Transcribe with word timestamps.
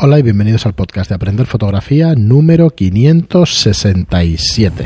Hola 0.00 0.20
y 0.20 0.22
bienvenidos 0.22 0.64
al 0.64 0.74
podcast 0.74 1.08
de 1.08 1.16
Aprender 1.16 1.44
Fotografía 1.44 2.14
número 2.14 2.70
567. 2.70 4.84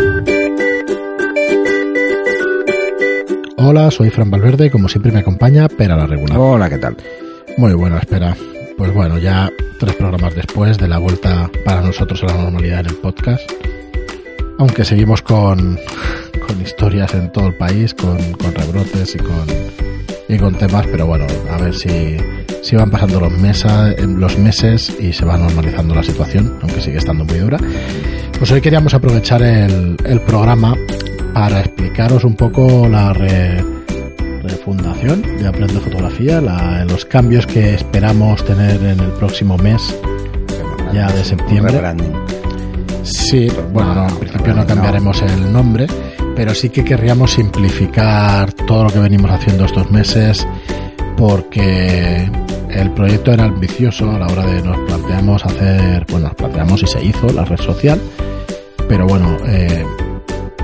Hola, 3.58 3.90
soy 3.90 4.08
Fran 4.08 4.30
Valverde 4.30 4.70
como 4.70 4.88
siempre 4.88 5.12
me 5.12 5.18
acompaña 5.18 5.68
Pera 5.68 5.98
la 5.98 6.06
Regular. 6.06 6.38
Hola, 6.38 6.70
¿qué 6.70 6.78
tal? 6.78 6.96
Muy 7.58 7.74
bueno, 7.74 7.98
espera. 7.98 8.34
Pues 8.78 8.94
bueno, 8.94 9.18
ya 9.18 9.50
tres 9.78 9.94
programas 9.96 10.34
después 10.34 10.78
de 10.78 10.88
la 10.88 10.96
vuelta 10.96 11.50
para 11.66 11.82
nosotros 11.82 12.22
a 12.22 12.28
la 12.28 12.44
normalidad 12.44 12.80
en 12.80 12.86
el 12.86 12.96
podcast. 12.96 13.42
Aunque 14.58 14.86
seguimos 14.86 15.20
con, 15.20 15.78
con 16.46 16.62
historias 16.62 17.12
en 17.12 17.30
todo 17.32 17.48
el 17.48 17.54
país, 17.58 17.92
con, 17.92 18.16
con 18.32 18.54
rebrotes 18.54 19.14
y 19.14 19.18
con, 19.18 19.44
y 20.26 20.38
con 20.38 20.54
temas, 20.54 20.86
pero 20.86 21.06
bueno, 21.06 21.26
a 21.50 21.58
ver 21.58 21.74
si, 21.74 22.16
si 22.62 22.76
van 22.76 22.90
pasando 22.90 23.20
los, 23.20 23.32
mesa, 23.32 23.88
los 23.98 24.38
meses 24.38 24.92
y 25.00 25.12
se 25.12 25.24
va 25.24 25.36
normalizando 25.36 25.94
la 25.94 26.02
situación, 26.02 26.58
aunque 26.62 26.80
sigue 26.80 26.98
estando 26.98 27.24
muy 27.24 27.38
dura. 27.38 27.58
Pues 28.38 28.50
hoy 28.50 28.60
queríamos 28.60 28.94
aprovechar 28.94 29.42
el, 29.42 29.96
programa 30.26 30.76
para 31.34 31.60
explicaros 31.60 32.24
un 32.24 32.34
poco 32.36 32.88
la 32.88 33.12
re- 33.12 33.62
refundación 34.42 35.22
de 35.38 35.46
Aprende 35.46 35.80
Fotografía, 35.80 36.40
los 36.40 37.04
cambios 37.04 37.46
que 37.46 37.74
esperamos 37.74 38.44
tener 38.44 38.82
en 38.82 39.00
el 39.00 39.10
próximo 39.12 39.56
mes 39.58 39.94
ya 40.92 41.10
de 41.12 41.24
septiembre. 41.24 41.80
Sí, 43.02 43.48
bueno, 43.72 43.94
no, 43.94 44.08
en 44.08 44.16
principio 44.16 44.54
no. 44.54 44.66
cambiaremos 44.66 45.22
el 45.22 45.52
nombre, 45.52 45.86
pero 46.36 46.54
sí 46.54 46.68
que 46.68 46.84
querríamos 46.84 47.32
simplificar 47.32 48.52
todo 48.52 48.84
lo 48.84 48.90
que 48.90 49.00
venimos 49.00 49.30
haciendo 49.30 49.64
estos 49.64 49.90
meses 49.90 50.46
porque 51.16 52.30
el 52.74 52.90
proyecto 52.92 53.32
era 53.32 53.44
ambicioso 53.44 54.10
a 54.10 54.18
la 54.18 54.26
hora 54.26 54.46
de 54.46 54.62
nos 54.62 54.78
planteamos 54.78 55.44
hacer, 55.44 56.06
bueno, 56.10 56.28
nos 56.28 56.36
planteamos 56.36 56.82
y 56.82 56.86
se 56.86 57.04
hizo 57.04 57.28
la 57.28 57.44
red 57.44 57.58
social, 57.58 58.00
pero 58.88 59.06
bueno, 59.06 59.36
eh, 59.46 59.84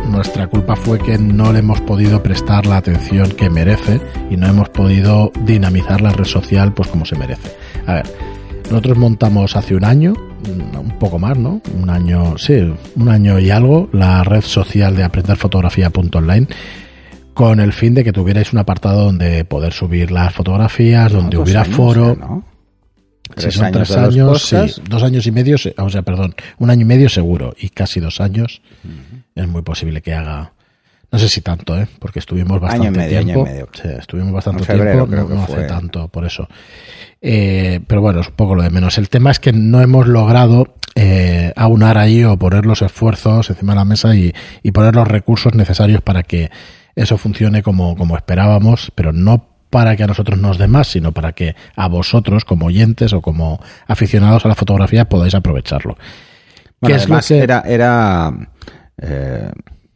nuestra 0.08 0.46
culpa 0.46 0.74
fue 0.74 0.98
que 0.98 1.18
no 1.18 1.52
le 1.52 1.60
hemos 1.60 1.80
podido 1.82 2.22
prestar 2.22 2.66
la 2.66 2.78
atención 2.78 3.30
que 3.30 3.50
merece 3.50 4.00
y 4.30 4.36
no 4.36 4.46
hemos 4.46 4.68
podido 4.70 5.30
dinamizar 5.44 6.00
la 6.00 6.10
red 6.10 6.24
social 6.24 6.72
pues 6.72 6.88
como 6.88 7.04
se 7.04 7.16
merece. 7.16 7.50
A 7.86 7.94
ver, 7.94 8.06
nosotros 8.70 8.98
montamos 8.98 9.56
hace 9.56 9.74
un 9.74 9.84
año, 9.84 10.12
mm, 10.12 10.78
un 10.78 10.98
poco 10.98 11.18
más, 11.18 11.38
¿no? 11.38 11.60
Un 11.80 11.90
año, 11.90 12.36
sí, 12.38 12.54
un 12.96 13.08
año 13.08 13.38
y 13.38 13.50
algo, 13.50 13.88
la 13.92 14.24
red 14.24 14.42
social 14.42 14.96
de 14.96 15.04
aprenderfotografía.online 15.04 16.48
con 17.38 17.60
el 17.60 17.72
fin 17.72 17.94
de 17.94 18.02
que 18.02 18.12
tuvierais 18.12 18.52
un 18.52 18.58
apartado 18.58 19.04
donde 19.04 19.44
poder 19.44 19.72
subir 19.72 20.10
las 20.10 20.34
fotografías, 20.34 21.12
donde 21.12 21.38
hubiera 21.38 21.62
años 21.62 21.76
foro. 21.76 22.42
Si 23.36 23.52
son 23.52 23.66
años 23.66 23.88
tres 23.88 23.96
años, 23.96 24.42
sí, 24.42 24.82
dos 24.90 25.04
años 25.04 25.24
y 25.24 25.30
medio, 25.30 25.54
o 25.76 25.88
sea, 25.88 26.02
perdón, 26.02 26.34
un 26.58 26.68
año 26.68 26.82
y 26.82 26.86
medio 26.86 27.08
seguro 27.08 27.54
y 27.56 27.68
casi 27.68 28.00
dos 28.00 28.20
años 28.20 28.60
es 29.36 29.46
muy 29.46 29.62
posible 29.62 30.02
que 30.02 30.14
haga. 30.14 30.52
No 31.12 31.18
sé 31.20 31.28
si 31.28 31.40
tanto, 31.40 31.78
¿eh? 31.78 31.86
Porque 32.00 32.18
estuvimos 32.18 32.60
bastante 32.60 32.88
Año 32.88 32.96
y 32.96 32.98
medio, 32.98 33.18
año 33.18 33.22
y 33.22 33.32
tiempo. 33.32 33.44
medio. 33.44 33.68
Sí, 33.72 33.88
estuvimos 33.96 34.32
bastante 34.32 34.64
febrero 34.64 35.06
tiempo, 35.06 35.06
creo 35.06 35.22
no, 35.22 35.28
que 35.28 35.34
no 35.36 35.42
hace 35.44 35.68
tanto, 35.68 36.08
por 36.08 36.26
eso. 36.26 36.48
Eh, 37.22 37.78
pero 37.86 38.00
bueno, 38.00 38.20
es 38.20 38.26
un 38.26 38.34
poco 38.34 38.56
lo 38.56 38.64
de 38.64 38.70
menos. 38.70 38.98
El 38.98 39.08
tema 39.08 39.30
es 39.30 39.38
que 39.38 39.52
no 39.52 39.80
hemos 39.80 40.08
logrado 40.08 40.74
eh, 40.96 41.52
aunar 41.54 41.98
ahí 41.98 42.24
o 42.24 42.36
poner 42.36 42.66
los 42.66 42.82
esfuerzos 42.82 43.48
encima 43.48 43.74
de 43.74 43.76
la 43.76 43.84
mesa 43.84 44.16
y, 44.16 44.32
y 44.64 44.72
poner 44.72 44.96
los 44.96 45.06
recursos 45.06 45.54
necesarios 45.54 46.02
para 46.02 46.24
que 46.24 46.50
eso 47.02 47.18
funcione 47.18 47.62
como, 47.62 47.96
como 47.96 48.16
esperábamos, 48.16 48.92
pero 48.94 49.12
no 49.12 49.46
para 49.70 49.96
que 49.96 50.02
a 50.04 50.06
nosotros 50.06 50.38
nos 50.38 50.56
dé 50.58 50.66
más, 50.66 50.88
sino 50.88 51.12
para 51.12 51.32
que 51.32 51.54
a 51.76 51.88
vosotros, 51.88 52.44
como 52.44 52.66
oyentes 52.66 53.12
o 53.12 53.20
como 53.20 53.60
aficionados 53.86 54.44
a 54.44 54.48
la 54.48 54.54
fotografía, 54.54 55.08
podáis 55.08 55.34
aprovecharlo. 55.34 55.96
Bueno, 56.80 56.94
¿Qué 56.94 56.96
es 56.96 57.02
además 57.04 57.28
que- 57.28 57.38
era, 57.38 57.62
era 57.66 58.32
eh, 59.00 59.50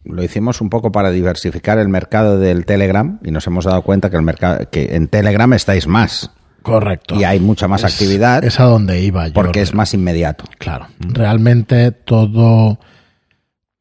lo 0.05 0.23
hicimos 0.23 0.61
un 0.61 0.69
poco 0.69 0.91
para 0.93 1.11
diversificar 1.11 1.79
el 1.79 1.89
mercado 1.89 2.39
del 2.39 2.67
Telegram 2.67 3.19
y 3.25 3.31
nos 3.31 3.47
hemos 3.47 3.65
dado 3.65 3.83
cuenta 3.83 4.11
que 4.11 4.17
el 4.17 4.23
mercado 4.23 4.69
que 4.71 4.95
en 4.97 5.07
Telegram 5.09 5.53
estáis 5.55 5.87
más 5.87 6.31
Correcto. 6.63 7.15
y 7.15 7.25
hay 7.25 7.41
mucha 7.41 7.67
más 7.69 7.85
Es- 7.85 7.95
actividad 7.95 8.45
Es 8.45 8.59
a 8.61 8.65
donde 8.65 9.01
iba 9.01 9.29
yo. 9.29 9.33
porque 9.35 9.63
es 9.63 9.75
más 9.75 9.95
inmediato. 9.95 10.45
Claro. 10.59 10.87
Realmente 10.99 11.93
todo, 11.93 12.79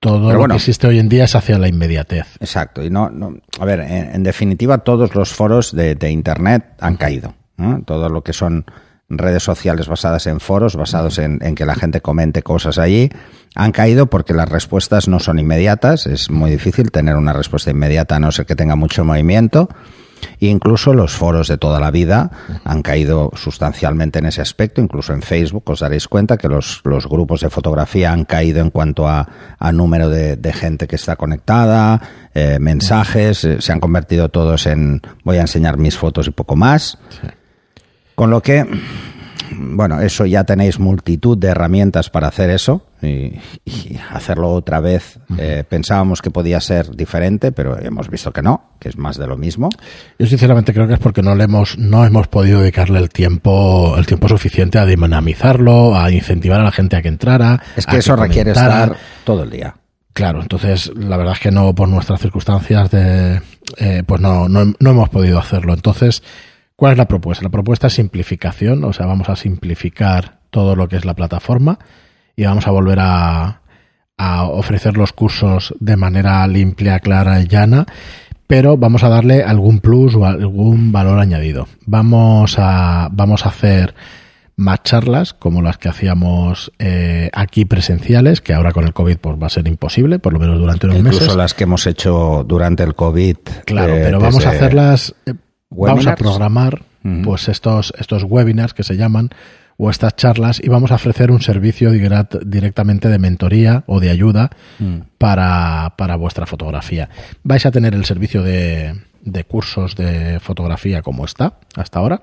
todo 0.02 0.16
Pero 0.20 0.34
lo 0.34 0.40
bueno. 0.40 0.54
que 0.56 0.58
existe 0.58 0.88
hoy 0.88 1.00
en 1.00 1.08
día 1.08 1.24
es 1.24 1.36
hacia 1.36 1.58
la 1.58 1.70
inmediatez. 1.70 2.26
Exacto. 2.42 2.84
Y 2.84 2.90
no, 2.90 3.10
no 3.10 3.38
a 3.60 3.64
ver, 3.66 3.80
en, 3.80 4.16
en 4.16 4.24
definitiva, 4.24 4.80
todos 4.80 5.16
los 5.16 5.32
foros 5.32 5.74
de, 5.74 5.96
de 5.96 6.10
Internet 6.12 6.66
han 6.82 6.98
caído. 6.98 7.36
¿no? 7.56 7.82
Todo 7.84 8.10
lo 8.10 8.22
que 8.24 8.34
son 8.34 8.66
redes 9.08 9.44
sociales 9.44 9.88
basadas 9.88 10.26
en 10.28 10.40
foros, 10.40 10.76
basados 10.76 11.20
en, 11.20 11.40
en 11.42 11.54
que 11.56 11.66
la 11.66 11.76
gente 11.76 12.02
comente 12.02 12.42
cosas 12.44 12.78
allí, 12.78 13.10
han 13.56 13.72
caído 13.72 14.08
porque 14.08 14.34
las 14.34 14.50
respuestas 14.50 15.08
no 15.08 15.20
son 15.20 15.38
inmediatas. 15.38 16.08
Es 16.08 16.30
muy 16.32 16.50
difícil 16.52 16.92
tener 16.92 17.16
una 17.16 17.34
respuesta 17.34 17.72
inmediata 17.72 18.16
a 18.16 18.20
no 18.20 18.32
ser 18.32 18.46
que 18.46 18.56
tenga 18.56 18.76
mucho 18.76 19.06
movimiento. 19.06 19.70
Incluso 20.40 20.94
los 20.94 21.14
foros 21.14 21.48
de 21.48 21.58
toda 21.58 21.80
la 21.80 21.92
vida 21.92 22.32
han 22.64 22.82
caído 22.82 23.32
sustancialmente 23.36 24.20
en 24.20 24.26
ese 24.26 24.42
aspecto. 24.42 24.82
Incluso 24.82 25.14
en 25.14 25.22
Facebook 25.22 25.70
os 25.70 25.80
daréis 25.80 26.08
cuenta 26.08 26.38
que 26.38 26.48
los, 26.48 26.82
los 26.84 27.08
grupos 27.08 27.42
de 27.42 27.50
fotografía 27.50 28.12
han 28.12 28.26
caído 28.26 28.62
en 28.62 28.72
cuanto 28.72 29.08
a, 29.08 29.28
a 29.58 29.72
número 29.72 30.10
de, 30.10 30.36
de 30.36 30.54
gente 30.54 30.88
que 30.88 30.96
está 30.96 31.16
conectada, 31.16 32.02
eh, 32.34 32.60
mensajes, 32.60 33.44
eh, 33.44 33.62
se 33.62 33.72
han 33.72 33.80
convertido 33.80 34.30
todos 34.30 34.66
en 34.66 35.02
voy 35.24 35.38
a 35.38 35.42
enseñar 35.42 35.78
mis 35.78 35.98
fotos 35.98 36.28
y 36.28 36.32
poco 36.32 36.56
más. 36.56 36.98
Con 38.16 38.30
lo 38.30 38.42
que, 38.42 38.66
bueno, 39.52 40.02
eso 40.02 40.26
ya 40.26 40.44
tenéis 40.44 40.80
multitud 40.80 41.38
de 41.38 41.50
herramientas 41.50 42.10
para 42.10 42.28
hacer 42.28 42.50
eso 42.50 42.86
y, 43.02 43.40
y 43.66 44.00
hacerlo 44.12 44.52
otra 44.52 44.80
vez. 44.80 45.20
eh, 45.38 45.64
pensábamos 45.68 46.22
que 46.22 46.32
podía 46.32 46.60
ser 46.62 46.96
diferente, 46.96 47.52
pero 47.52 47.80
hemos 47.80 48.10
visto 48.10 48.32
que 48.32 48.42
no, 48.42 48.72
que 48.80 48.90
es 48.90 48.98
más 48.98 49.18
de 49.18 49.28
lo 49.28 49.38
mismo. 49.38 49.70
Yo 50.20 50.28
sinceramente 50.28 50.74
creo 50.74 50.88
que 50.88 50.94
es 50.94 51.00
porque 51.00 51.22
no 51.22 51.36
le 51.36 51.46
hemos, 51.46 51.78
no 51.78 52.06
hemos 52.06 52.28
podido 52.28 52.60
dedicarle 52.62 53.00
el 53.00 53.10
tiempo, 53.10 53.96
el 53.98 54.06
tiempo 54.06 54.28
suficiente 54.28 54.80
a 54.80 54.86
dinamizarlo, 54.86 55.96
a 55.98 56.12
incentivar 56.12 56.60
a 56.60 56.64
la 56.64 56.72
gente 56.72 56.96
a 56.96 57.02
que 57.02 57.08
entrara. 57.08 57.62
Es 57.76 57.86
que 57.86 57.98
eso 57.98 58.16
requiere 58.16 58.52
estar 58.52 58.96
todo 59.24 59.44
el 59.44 59.50
día. 59.50 59.76
Claro, 60.14 60.42
entonces 60.42 60.92
la 60.96 61.16
verdad 61.16 61.34
es 61.36 61.40
que 61.40 61.52
no, 61.52 61.74
por 61.74 61.88
nuestras 61.88 62.20
circunstancias 62.20 62.92
de, 62.92 63.42
eh, 63.78 64.04
pues 64.06 64.20
no, 64.20 64.50
no, 64.50 64.74
no 64.78 64.90
hemos 64.90 65.10
podido 65.10 65.40
hacerlo. 65.40 65.74
Entonces, 65.74 66.22
¿cuál 66.76 66.94
es 66.94 66.98
la 66.98 67.08
propuesta? 67.08 67.44
La 67.44 67.50
propuesta 67.50 67.88
es 67.88 67.94
simplificación, 67.94 68.84
o 68.84 68.92
sea, 68.92 69.06
vamos 69.06 69.30
a 69.30 69.38
simplificar 69.38 70.40
todo 70.50 70.76
lo 70.76 70.90
que 70.90 70.98
es 70.98 71.06
la 71.06 71.14
plataforma 71.14 71.80
y 72.36 72.46
vamos 72.46 72.68
a 72.68 72.72
volver 72.72 73.00
a, 73.00 73.62
a 74.18 74.44
ofrecer 74.44 74.98
los 74.98 75.14
cursos 75.14 75.74
de 75.80 75.98
manera 75.98 76.46
limpia, 76.48 77.00
clara 77.00 77.42
y 77.42 77.48
llana, 77.48 77.86
pero 78.48 78.78
vamos 78.78 79.04
a 79.04 79.10
darle 79.10 79.44
algún 79.44 79.80
plus 79.80 80.16
o 80.16 80.26
algún 80.26 80.92
valor 80.92 81.20
añadido. 81.20 81.68
Vamos 81.86 82.56
a, 82.60 83.10
vamos 83.12 83.46
a 83.46 83.50
hacer 83.50 83.96
más 84.58 84.84
charlas 84.84 85.34
como 85.34 85.62
las 85.62 85.78
que 85.78 85.90
hacíamos 85.90 86.72
eh, 86.78 87.30
aquí 87.34 87.66
presenciales, 87.66 88.42
que 88.42 88.54
ahora 88.54 88.72
con 88.72 88.84
el 88.86 88.94
COVID 88.94 89.18
pues, 89.18 89.38
va 89.42 89.48
a 89.48 89.50
ser 89.50 89.68
imposible, 89.68 90.20
por 90.20 90.34
lo 90.34 90.40
menos 90.40 90.60
durante 90.60 90.86
unos 90.86 91.00
Incluso 91.00 91.22
meses. 91.22 91.36
las 91.36 91.54
que 91.54 91.64
hemos 91.64 91.88
hecho 91.88 92.46
durante 92.48 92.84
el 92.84 92.94
COVID. 92.94 93.38
Claro, 93.66 93.96
eh, 93.96 94.02
pero 94.04 94.20
vamos 94.20 94.46
a 94.46 94.50
hacerlas, 94.50 95.16
eh, 95.26 95.34
vamos 95.70 96.06
a 96.08 96.16
programar 96.16 96.84
pues 97.24 97.50
estos, 97.50 97.92
estos 97.98 98.24
webinars 98.24 98.76
que 98.76 98.84
se 98.84 98.96
llaman 98.96 99.32
o 99.84 99.90
estas 99.90 100.16
charlas 100.16 100.62
y 100.64 100.70
vamos 100.70 100.92
a 100.92 100.96
ofrecer 100.96 101.32
un 101.32 101.42
servicio 101.42 101.90
directamente 101.92 103.10
de 103.10 103.18
mentoría 103.18 103.84
o 103.88 104.00
de 104.00 104.12
ayuda 104.12 104.52
Mm. 104.78 104.98
para, 105.18 105.96
para 105.98 106.16
vuestra 106.18 106.46
fotografía. 106.46 107.10
Vais 107.44 107.66
a 107.66 107.72
tener 107.72 107.96
el 107.96 108.06
servicio 108.06 108.44
de, 108.44 108.94
de 109.24 109.44
cursos 109.44 109.96
de 109.96 110.40
fotografía 110.40 111.02
como 111.02 111.26
está 111.26 111.58
hasta 111.76 111.98
ahora, 111.98 112.22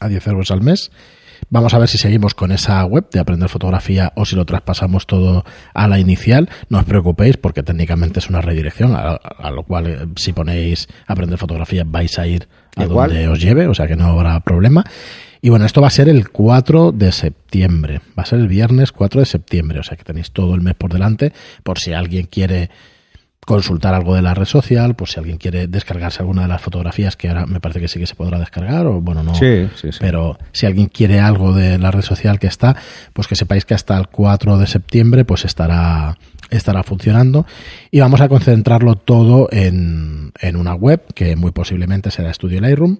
a 0.00 0.08
10 0.08 0.26
euros 0.28 0.50
al 0.50 0.62
mes. 0.62 0.90
Vamos 1.50 1.74
a 1.74 1.78
ver 1.78 1.88
si 1.88 1.98
seguimos 1.98 2.34
con 2.34 2.52
esa 2.52 2.84
web 2.84 3.08
de 3.10 3.20
aprender 3.20 3.48
fotografía 3.48 4.12
o 4.16 4.24
si 4.24 4.36
lo 4.36 4.44
traspasamos 4.44 5.06
todo 5.06 5.44
a 5.74 5.88
la 5.88 5.98
inicial. 5.98 6.48
No 6.68 6.78
os 6.78 6.84
preocupéis 6.84 7.36
porque 7.36 7.62
técnicamente 7.62 8.18
es 8.18 8.28
una 8.28 8.40
redirección, 8.40 8.94
a, 8.96 9.14
a 9.14 9.50
lo 9.50 9.62
cual 9.62 9.86
eh, 9.86 9.98
si 10.16 10.32
ponéis 10.32 10.88
aprender 11.06 11.38
fotografía 11.38 11.84
vais 11.86 12.18
a 12.18 12.26
ir 12.26 12.48
a 12.76 12.84
Igual. 12.84 13.10
donde 13.10 13.28
os 13.28 13.40
lleve, 13.40 13.66
o 13.68 13.74
sea 13.74 13.86
que 13.86 13.96
no 13.96 14.06
habrá 14.06 14.38
problema. 14.40 14.84
Y 15.40 15.50
bueno, 15.50 15.64
esto 15.64 15.80
va 15.80 15.86
a 15.86 15.90
ser 15.90 16.08
el 16.08 16.30
4 16.30 16.92
de 16.92 17.12
septiembre, 17.12 18.00
va 18.18 18.22
a 18.24 18.26
ser 18.26 18.40
el 18.40 18.48
viernes 18.48 18.90
4 18.90 19.20
de 19.20 19.26
septiembre, 19.26 19.78
o 19.78 19.82
sea 19.82 19.96
que 19.96 20.02
tenéis 20.02 20.32
todo 20.32 20.54
el 20.54 20.60
mes 20.60 20.74
por 20.74 20.92
delante 20.92 21.32
por 21.62 21.78
si 21.78 21.92
alguien 21.92 22.26
quiere 22.26 22.70
consultar 23.46 23.94
algo 23.94 24.16
de 24.16 24.22
la 24.22 24.34
red 24.34 24.44
social, 24.44 24.96
pues 24.96 25.12
si 25.12 25.20
alguien 25.20 25.38
quiere 25.38 25.68
descargarse 25.68 26.20
alguna 26.20 26.42
de 26.42 26.48
las 26.48 26.60
fotografías, 26.60 27.16
que 27.16 27.28
ahora 27.28 27.46
me 27.46 27.60
parece 27.60 27.80
que 27.80 27.86
sí 27.86 28.00
que 28.00 28.06
se 28.06 28.16
podrá 28.16 28.40
descargar, 28.40 28.86
o 28.86 29.00
bueno, 29.00 29.22
no. 29.22 29.36
Sí, 29.36 29.68
sí, 29.76 29.92
sí. 29.92 29.98
Pero 30.00 30.36
si 30.50 30.66
alguien 30.66 30.88
quiere 30.88 31.20
algo 31.20 31.54
de 31.54 31.78
la 31.78 31.92
red 31.92 32.02
social 32.02 32.40
que 32.40 32.48
está, 32.48 32.76
pues 33.12 33.28
que 33.28 33.36
sepáis 33.36 33.64
que 33.64 33.74
hasta 33.74 33.96
el 33.96 34.08
4 34.08 34.58
de 34.58 34.66
septiembre 34.66 35.24
pues 35.24 35.44
estará, 35.44 36.18
estará 36.50 36.82
funcionando 36.82 37.46
y 37.92 38.00
vamos 38.00 38.20
a 38.20 38.28
concentrarlo 38.28 38.96
todo 38.96 39.48
en, 39.52 40.32
en 40.40 40.56
una 40.56 40.74
web 40.74 41.04
que 41.14 41.36
muy 41.36 41.52
posiblemente 41.52 42.10
será 42.10 42.34
Studio 42.34 42.60
Lightroom 42.60 42.98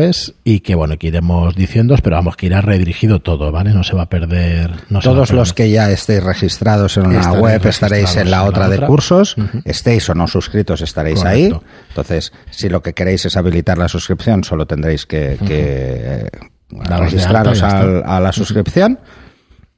es 0.00 0.34
y 0.42 0.60
que 0.60 0.74
bueno 0.74 0.98
que 0.98 1.06
iremos 1.06 1.54
diciendo 1.54 1.94
pero 2.02 2.16
vamos 2.16 2.36
que 2.36 2.46
irá 2.46 2.60
redirigido 2.60 3.20
todo 3.20 3.52
vale 3.52 3.72
no 3.72 3.84
se 3.84 3.94
va 3.94 4.02
a 4.02 4.08
perder 4.08 4.72
no 4.90 4.98
todos 4.98 5.32
los 5.32 5.52
que 5.52 5.70
ya 5.70 5.88
estéis 5.90 6.22
registrados 6.22 6.96
en 6.96 7.06
una 7.06 7.32
web 7.32 7.64
estaréis 7.66 8.16
en 8.16 8.30
la 8.30 8.44
otra, 8.44 8.68
de 8.68 8.80
cursos 8.84 9.36
estéis 9.64 10.08
o 10.10 10.14
no 10.14 10.26
suscritos 10.26 10.80
estaréis 10.82 11.24
ahí. 11.24 11.54
Entonces 11.88 12.32
si 12.50 12.68
lo 12.68 12.82
que 12.82 12.92
queréis 12.92 13.24
es 13.24 13.36
habilitar 13.36 13.78
la 13.78 13.88
suscripción 13.88 14.42
solo 14.42 14.66
tendréis 14.66 15.06
que, 15.06 15.38
que 15.46 16.28
registraros 16.70 17.62
a 17.62 18.20
la 18.20 18.32
suscripción 18.32 18.98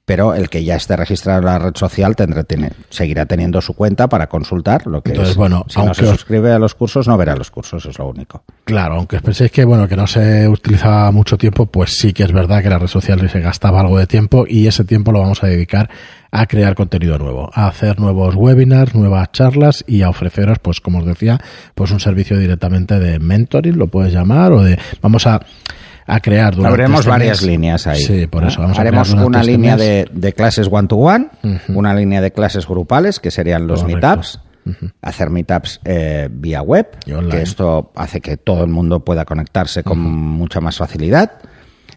pero 0.04 0.34
el 0.34 0.50
que 0.50 0.64
ya 0.64 0.76
esté 0.76 0.96
registrado 0.96 1.38
en 1.38 1.46
la 1.46 1.58
red 1.58 1.74
social 1.74 2.14
tendrá, 2.14 2.44
tiene, 2.44 2.72
seguirá 2.90 3.24
teniendo 3.26 3.60
su 3.62 3.74
cuenta 3.74 4.08
para 4.08 4.28
consultar 4.28 4.86
lo 4.86 5.02
que 5.02 5.12
Entonces, 5.12 5.36
bueno, 5.36 5.64
si 5.68 5.80
no 5.80 5.94
se 5.94 6.06
suscribe 6.06 6.52
a 6.52 6.58
los 6.58 6.74
cursos 6.74 7.08
no 7.08 7.16
verá 7.16 7.34
los 7.34 7.50
cursos, 7.50 7.86
es 7.86 7.98
lo 7.98 8.08
único. 8.08 8.44
Claro, 8.64 8.96
aunque 8.96 9.20
penséis 9.20 9.50
que 9.50 9.64
bueno, 9.64 9.88
que 9.88 9.96
no 9.96 10.06
se 10.06 10.46
utilizaba 10.48 11.10
mucho 11.10 11.38
tiempo, 11.38 11.66
pues 11.66 11.96
sí 11.96 12.12
que 12.12 12.24
es 12.24 12.32
verdad 12.32 12.62
que 12.62 12.68
la 12.68 12.78
red 12.78 12.88
social 12.88 13.28
se 13.30 13.40
gastaba 13.40 13.80
algo 13.80 13.98
de 13.98 14.06
tiempo 14.06 14.44
y 14.46 14.66
ese 14.66 14.84
tiempo 14.84 15.10
lo 15.10 15.20
vamos 15.20 15.42
a 15.42 15.46
dedicar 15.46 15.88
a 16.30 16.46
crear 16.46 16.74
contenido 16.74 17.16
nuevo, 17.16 17.48
a 17.54 17.68
hacer 17.68 18.00
nuevos 18.00 18.34
webinars, 18.34 18.94
nuevas 18.94 19.30
charlas 19.32 19.84
y 19.86 20.02
a 20.02 20.08
ofreceros, 20.08 20.58
pues 20.58 20.80
como 20.80 20.98
os 20.98 21.06
decía, 21.06 21.38
pues 21.74 21.92
un 21.92 22.00
servicio 22.00 22.38
directamente 22.38 22.98
de 22.98 23.20
mentoring, 23.20 23.78
lo 23.78 23.86
puedes 23.86 24.12
llamar, 24.12 24.52
o 24.52 24.62
de 24.62 24.76
vamos 25.00 25.28
a 25.28 25.40
a 26.06 26.20
crear. 26.20 26.54
Habremos 26.64 27.00
este 27.00 27.10
varias 27.10 27.42
líneas 27.42 27.86
ahí. 27.86 28.00
Sí, 28.00 28.26
por 28.26 28.44
eso. 28.44 28.60
Vamos 28.60 28.78
Haremos 28.78 29.12
una 29.12 29.40
este 29.40 29.52
línea 29.52 29.76
de, 29.76 30.06
de, 30.12 30.32
clases 30.32 30.68
one-to-one, 30.70 31.28
una 31.68 31.94
línea 31.94 32.20
de 32.20 32.32
clases 32.32 32.66
grupales, 32.66 33.20
que 33.20 33.30
serían 33.30 33.66
los 33.66 33.84
meetups. 33.84 34.40
Hacer 35.02 35.28
meetups 35.28 35.80
eh, 35.84 36.28
vía 36.30 36.62
web, 36.62 36.96
que 37.30 37.42
esto 37.42 37.92
hace 37.94 38.22
que 38.22 38.38
todo 38.38 38.64
el 38.64 38.70
mundo 38.70 39.00
pueda 39.00 39.26
conectarse 39.26 39.82
con 39.82 39.98
mucha 40.00 40.60
más 40.60 40.78
facilidad. 40.78 41.32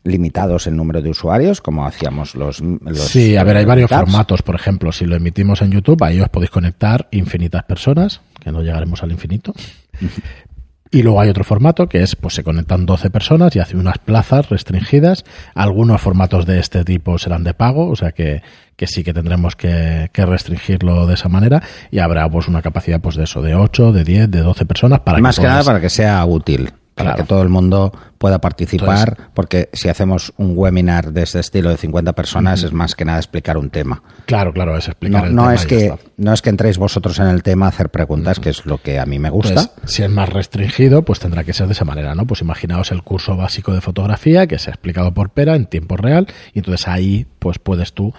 Limitados 0.03 0.67
el 0.67 0.75
número 0.75 1.01
de 1.01 1.09
usuarios, 1.09 1.59
como 1.59 1.85
hacíamos 1.85 2.35
los... 2.35 2.61
los 2.61 2.99
sí, 2.99 3.35
a 3.35 3.43
ver, 3.43 3.57
hay 3.57 3.65
varios 3.65 3.89
formatos, 3.89 4.41
por 4.41 4.55
ejemplo, 4.55 4.91
si 4.91 5.05
lo 5.05 5.15
emitimos 5.15 5.61
en 5.61 5.71
YouTube, 5.71 6.01
ahí 6.03 6.21
os 6.21 6.29
podéis 6.29 6.49
conectar 6.49 7.07
infinitas 7.11 7.63
personas, 7.63 8.21
que 8.39 8.51
no 8.51 8.61
llegaremos 8.61 9.03
al 9.03 9.11
infinito, 9.11 9.53
y 10.91 11.03
luego 11.03 11.19
hay 11.21 11.29
otro 11.29 11.43
formato 11.43 11.87
que 11.87 12.01
es, 12.01 12.15
pues 12.15 12.33
se 12.33 12.43
conectan 12.43 12.85
12 12.85 13.09
personas 13.09 13.55
y 13.55 13.59
hacen 13.59 13.79
unas 13.79 13.97
plazas 13.97 14.49
restringidas. 14.49 15.25
Algunos 15.53 16.01
formatos 16.01 16.45
de 16.45 16.59
este 16.59 16.83
tipo 16.83 17.17
serán 17.17 17.43
de 17.43 17.53
pago, 17.53 17.89
o 17.89 17.95
sea 17.95 18.11
que, 18.11 18.41
que 18.75 18.87
sí 18.87 19.03
que 19.03 19.13
tendremos 19.13 19.55
que, 19.55 20.09
que, 20.13 20.25
restringirlo 20.25 21.07
de 21.07 21.15
esa 21.15 21.29
manera 21.29 21.61
y 21.91 21.99
habrá 21.99 22.29
pues 22.29 22.47
una 22.47 22.61
capacidad 22.61 23.01
pues 23.01 23.15
de 23.15 23.23
eso, 23.23 23.41
de 23.41 23.55
8, 23.55 23.91
de 23.91 24.03
10, 24.03 24.31
de 24.31 24.39
12 24.41 24.65
personas 24.65 24.99
para 25.01 25.19
Más 25.19 25.39
que, 25.39 25.45
nada 25.45 25.63
para 25.63 25.81
que 25.81 25.89
sea 25.89 26.25
útil 26.25 26.71
para 26.97 27.15
que 27.15 27.23
todo 27.23 27.41
el 27.41 27.49
mundo 27.49 27.91
pueda 28.17 28.39
participar, 28.39 29.29
porque 29.33 29.69
si 29.73 29.89
hacemos 29.89 30.33
un 30.37 30.53
webinar 30.55 31.13
de 31.13 31.23
este 31.23 31.39
estilo 31.39 31.69
de 31.69 31.77
50 31.77 32.13
personas 32.13 32.63
es 32.63 32.73
más 32.73 32.95
que 32.95 33.05
nada 33.05 33.19
explicar 33.19 33.57
un 33.57 33.69
tema. 33.69 34.01
Claro, 34.25 34.51
claro, 34.51 34.75
es 34.75 34.87
explicar 34.87 35.21
no, 35.21 35.27
el 35.27 35.35
no 35.35 35.41
tema. 35.43 35.53
Es 35.53 35.65
que, 35.65 35.93
no 36.17 36.33
es 36.33 36.41
que 36.41 36.49
entréis 36.49 36.77
vosotros 36.77 37.19
en 37.19 37.27
el 37.27 37.43
tema 37.43 37.67
a 37.67 37.69
hacer 37.69 37.89
preguntas, 37.89 38.39
que 38.39 38.49
es 38.49 38.65
lo 38.65 38.79
que 38.79 38.99
a 38.99 39.05
mí 39.05 39.19
me 39.19 39.29
gusta. 39.29 39.69
si 39.85 40.03
es 40.03 40.09
más 40.09 40.29
restringido, 40.29 41.03
pues 41.03 41.19
tendrá 41.19 41.43
que 41.43 41.53
ser 41.53 41.67
de 41.67 41.73
esa 41.73 41.85
manera, 41.85 42.15
¿no? 42.15 42.25
Pues 42.25 42.41
imaginaos 42.41 42.91
el 42.91 43.03
curso 43.03 43.37
básico 43.37 43.73
de 43.73 43.81
fotografía 43.81 44.47
que 44.47 44.57
se 44.57 44.71
ha 44.71 44.73
explicado 44.73 45.13
por 45.13 45.29
Pera 45.29 45.55
en 45.55 45.67
tiempo 45.67 45.97
real 45.97 46.27
y 46.53 46.59
entonces 46.59 46.87
ahí 46.87 47.27
pues 47.39 47.59
puedes 47.59 47.93
tú 47.93 48.13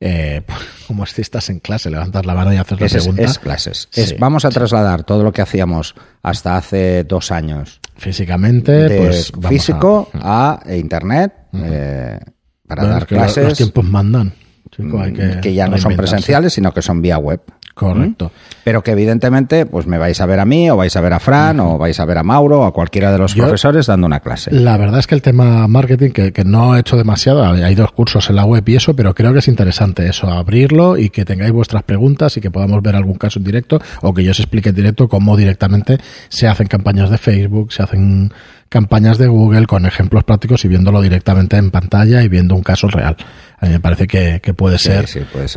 eh, 0.00 0.42
como 0.86 1.04
si 1.06 1.20
estás 1.20 1.50
en 1.50 1.60
clase, 1.60 1.90
levantas 1.90 2.24
la 2.24 2.34
mano 2.34 2.52
y 2.52 2.56
haces 2.56 2.80
la 2.80 2.88
pregunta. 2.88 3.22
Es, 3.22 3.38
clases. 3.38 3.88
vamos 4.18 4.44
a 4.44 4.48
trasladar 4.48 5.04
todo 5.04 5.22
lo 5.22 5.32
que 5.32 5.42
hacíamos 5.42 5.94
hasta 6.22 6.56
hace 6.56 7.04
dos 7.04 7.30
años. 7.30 7.80
Físicamente, 7.96 8.88
pues. 8.88 9.32
Físico 9.46 10.08
a, 10.14 10.62
internet 10.70 11.34
eh, 11.52 12.18
para 12.66 12.86
dar 12.86 13.06
clases. 13.06 13.44
Los 13.44 13.58
tiempos 13.58 13.84
mandan. 13.84 14.32
Mm, 14.78 15.40
que, 15.40 15.52
ya 15.52 15.66
no 15.66 15.78
son 15.78 15.96
presenciales, 15.96 16.54
sino 16.54 16.72
que 16.72 16.80
son 16.80 17.02
vía 17.02 17.18
web. 17.18 17.40
Correcto. 17.80 18.26
¿Mm? 18.26 18.60
Pero 18.62 18.82
que 18.82 18.90
evidentemente, 18.90 19.64
pues 19.64 19.86
me 19.86 19.96
vais 19.96 20.20
a 20.20 20.26
ver 20.26 20.38
a 20.38 20.44
mí, 20.44 20.70
o 20.70 20.76
vais 20.76 20.94
a 20.94 21.00
ver 21.00 21.14
a 21.14 21.18
Fran, 21.18 21.60
o 21.60 21.78
vais 21.78 21.98
a 21.98 22.04
ver 22.04 22.18
a 22.18 22.22
Mauro, 22.22 22.60
o 22.60 22.64
a 22.66 22.74
cualquiera 22.74 23.10
de 23.10 23.16
los 23.16 23.34
profesores 23.34 23.86
dando 23.86 24.06
una 24.06 24.20
clase. 24.20 24.52
La 24.52 24.76
verdad 24.76 25.00
es 25.00 25.06
que 25.06 25.14
el 25.14 25.22
tema 25.22 25.66
marketing, 25.66 26.10
que, 26.10 26.30
que, 26.30 26.44
no 26.44 26.76
he 26.76 26.80
hecho 26.80 26.98
demasiado, 26.98 27.42
hay 27.42 27.74
dos 27.74 27.92
cursos 27.92 28.28
en 28.28 28.36
la 28.36 28.44
web 28.44 28.68
y 28.68 28.76
eso, 28.76 28.94
pero 28.94 29.14
creo 29.14 29.32
que 29.32 29.38
es 29.38 29.48
interesante 29.48 30.06
eso, 30.06 30.28
abrirlo 30.28 30.98
y 30.98 31.08
que 31.08 31.24
tengáis 31.24 31.52
vuestras 31.52 31.82
preguntas 31.84 32.36
y 32.36 32.42
que 32.42 32.50
podamos 32.50 32.82
ver 32.82 32.96
algún 32.96 33.14
caso 33.14 33.38
en 33.38 33.46
directo, 33.46 33.80
o 34.02 34.12
que 34.12 34.24
yo 34.24 34.32
os 34.32 34.40
explique 34.40 34.68
en 34.68 34.74
directo 34.74 35.08
cómo 35.08 35.38
directamente 35.38 35.96
se 36.28 36.46
hacen 36.46 36.66
campañas 36.66 37.08
de 37.08 37.16
Facebook, 37.16 37.72
se 37.72 37.82
hacen 37.82 38.30
campañas 38.70 39.18
de 39.18 39.26
Google 39.26 39.66
con 39.66 39.84
ejemplos 39.84 40.22
prácticos 40.22 40.64
y 40.64 40.68
viéndolo 40.68 41.02
directamente 41.02 41.56
en 41.56 41.72
pantalla 41.72 42.22
y 42.22 42.28
viendo 42.28 42.54
un 42.54 42.62
caso 42.62 42.86
real. 42.86 43.16
A 43.58 43.66
mí 43.66 43.72
me 43.72 43.80
parece 43.80 44.06
que, 44.06 44.40
puede, 44.54 44.78
ser 44.78 45.06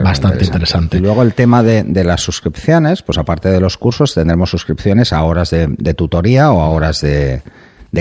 bastante 0.04 0.44
interesante. 0.44 0.98
Y 0.98 1.00
luego 1.00 1.22
el 1.22 1.36
tema 1.36 1.62
de, 1.62 2.04
las 2.04 2.22
suscripciones, 2.22 3.04
pues 3.04 3.20
aparte 3.20 3.50
de 3.50 3.62
los 3.62 3.78
cursos, 3.78 4.16
tendremos 4.16 4.50
suscripciones 4.50 5.14
a 5.14 5.24
horas 5.24 5.52
de, 5.52 5.94
tutoría 5.94 6.52
o 6.52 6.62
a 6.62 6.70
horas 6.70 7.02
de, 7.02 7.42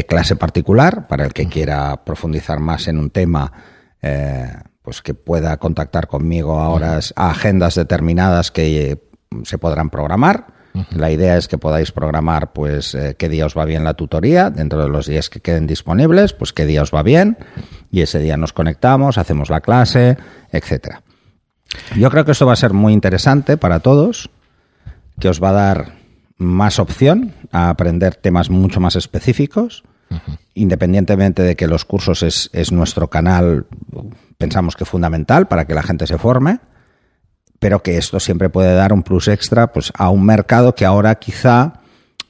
clase 0.09 0.35
particular 0.35 1.06
para 1.06 1.26
el 1.26 1.35
que 1.35 1.47
quiera 1.47 2.05
profundizar 2.05 2.59
más 2.59 2.88
en 2.88 2.99
un 2.99 3.11
tema. 3.11 3.53
Eh, 4.00 4.50
pues 4.81 5.00
que 5.00 5.14
pueda 5.14 5.59
contactar 5.59 6.09
conmigo 6.09 6.59
a 6.59 6.70
horas, 6.70 7.14
a 7.14 7.31
agendas 7.31 7.76
determinadas 7.76 8.50
que 8.50 8.99
se 9.44 9.59
podrán 9.59 9.91
programar 9.91 10.62
la 10.91 11.11
idea 11.11 11.37
es 11.37 11.49
que 11.49 11.59
podáis 11.59 11.93
programar, 11.93 12.53
pues, 12.53 12.95
eh, 12.95 13.15
qué 13.19 13.29
día 13.29 13.47
os 13.47 13.57
va 13.57 13.65
bien 13.65 13.85
la 13.85 13.95
tutoría, 13.95 14.51
dentro 14.51 14.83
de 14.83 14.89
los 14.89 15.07
días 15.07 15.29
que 15.29 15.41
queden 15.41 15.67
disponibles, 15.67 16.33
pues 16.33 16.53
qué 16.53 16.65
día 16.67 16.83
os 16.83 16.93
va 16.95 17.03
bien, 17.03 17.37
y 17.91 18.01
ese 18.01 18.19
día 18.19 18.37
nos 18.37 18.53
conectamos, 18.53 19.19
hacemos 19.19 19.51
la 19.51 19.61
clase, 19.61 20.17
etcétera. 20.51 21.03
Yo 21.97 22.11
creo 22.11 22.25
que 22.25 22.33
esto 22.33 22.47
va 22.47 22.55
a 22.55 22.57
ser 22.57 22.73
muy 22.73 22.93
interesante 22.93 23.57
para 23.57 23.81
todos, 23.81 24.31
que 25.21 25.29
os 25.29 25.43
va 25.43 25.51
a 25.51 25.53
dar 25.53 25.93
más 26.39 26.79
opción 26.79 27.35
a 27.53 27.71
aprender 27.71 28.17
temas 28.17 28.51
mucho 28.51 28.81
más 28.81 28.97
específicos, 28.97 29.85
independientemente 30.53 31.43
de 31.43 31.57
que 31.57 31.67
los 31.67 31.87
cursos 31.87 32.23
es, 32.23 32.51
es 32.53 32.71
nuestro 32.71 33.09
canal, 33.09 33.67
pensamos 34.37 34.77
que 34.77 34.85
fundamental 34.85 35.49
para 35.49 35.67
que 35.67 35.75
la 35.75 35.83
gente 35.83 36.07
se 36.07 36.19
forme 36.19 36.61
pero 37.62 37.81
que 37.81 37.97
esto 37.97 38.19
siempre 38.19 38.50
puede 38.50 38.75
dar 38.75 38.93
un 38.93 39.05
plus 39.05 39.29
extra 39.29 39.69
pues, 39.69 39.93
a 39.97 40.11
un 40.11 40.26
mercado 40.26 40.75
que 40.75 40.85
ahora 40.85 41.14
quizá 41.14 41.75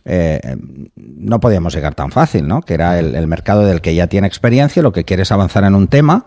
eh, 0.04 0.58
no 0.94 1.40
podíamos 1.40 1.74
llegar 1.74 1.94
tan 1.94 2.10
fácil, 2.10 2.46
¿no? 2.46 2.60
Que 2.60 2.74
era 2.74 2.98
el, 2.98 3.26
mercado 3.26 3.64
del 3.64 3.80
que 3.80 3.94
ya 3.94 4.08
tiene 4.08 4.26
experiencia, 4.26 4.82
lo 4.82 4.92
que 4.92 5.04
quiere 5.04 5.22
es 5.22 5.32
avanzar 5.32 5.64
en 5.64 5.74
un 5.74 5.88
tema 5.88 6.26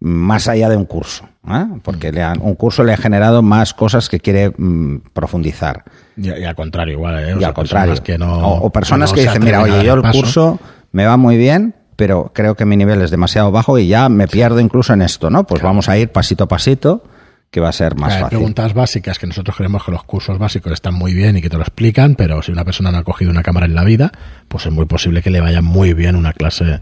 más 0.00 0.48
allá 0.48 0.68
de 0.68 0.76
un 0.76 0.84
curso, 0.84 1.26
¿eh? 1.48 1.64
porque 1.82 2.12
le 2.12 2.22
han, 2.22 2.42
un 2.42 2.56
curso 2.56 2.84
le 2.84 2.92
ha 2.92 2.98
generado 2.98 3.40
más 3.40 3.72
cosas 3.72 4.10
que 4.10 4.20
quiere 4.20 4.50
mm, 4.50 4.98
profundizar. 5.14 5.84
Y, 6.18 6.28
al 6.28 6.54
contrario, 6.54 6.92
igual, 6.92 7.18
¿eh? 7.26 7.36
y 7.40 7.42
al 7.42 7.54
contrario. 7.54 7.94
Que 8.04 8.18
no, 8.18 8.38
o, 8.38 8.68
personas 8.68 9.14
que, 9.14 9.22
dicen, 9.22 9.42
mira, 9.42 9.62
oye, 9.62 9.82
yo 9.82 9.94
el 9.94 10.02
curso 10.12 10.60
me 10.92 11.06
va 11.06 11.16
muy 11.16 11.38
bien, 11.38 11.74
pero 11.96 12.32
creo 12.34 12.54
que 12.54 12.66
mi 12.66 12.76
nivel 12.76 13.00
es 13.00 13.10
demasiado 13.10 13.50
bajo 13.50 13.78
y 13.78 13.86
ya 13.86 14.10
me 14.10 14.28
pierdo 14.28 14.60
incluso 14.60 14.92
en 14.92 15.00
esto, 15.00 15.30
¿no? 15.30 15.46
Pues 15.46 15.62
vamos 15.62 15.88
a 15.88 15.96
ir 15.96 16.10
pasito 16.10 16.44
a 16.44 16.48
pasito 16.48 17.02
que 17.50 17.60
va 17.60 17.68
a 17.68 17.72
ser 17.72 17.96
más 17.96 18.14
fácil. 18.14 18.38
preguntas 18.38 18.74
básicas 18.74 19.18
que 19.18 19.26
nosotros 19.26 19.56
creemos 19.56 19.84
que 19.84 19.90
los 19.90 20.02
cursos 20.04 20.38
básicos 20.38 20.72
están 20.72 20.94
muy 20.94 21.14
bien 21.14 21.36
y 21.36 21.42
que 21.42 21.48
te 21.48 21.56
lo 21.56 21.62
explican, 21.62 22.14
pero 22.14 22.42
si 22.42 22.52
una 22.52 22.64
persona 22.64 22.90
no 22.92 22.98
ha 22.98 23.04
cogido 23.04 23.30
una 23.30 23.42
cámara 23.42 23.66
en 23.66 23.74
la 23.74 23.84
vida, 23.84 24.12
pues 24.48 24.66
es 24.66 24.72
muy 24.72 24.84
posible 24.86 25.22
que 25.22 25.30
le 25.30 25.40
vaya 25.40 25.62
muy 25.62 25.94
bien 25.94 26.16
una 26.16 26.32
clase 26.32 26.80